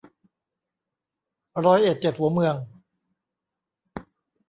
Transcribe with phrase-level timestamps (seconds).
[1.65, 2.55] ร้อยเอ็ดเจ็ดหัวเมือง